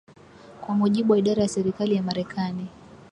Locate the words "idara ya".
1.19-1.47